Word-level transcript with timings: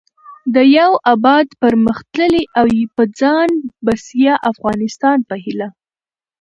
د 0.55 0.57
يو 0.77 0.91
اباد٬پرمختللي 1.13 2.43
او 2.59 2.67
په 2.95 3.03
ځان 3.19 3.49
بسيا 3.85 4.33
افغانستان 4.51 5.17
په 5.29 5.35
هيله 5.43 5.69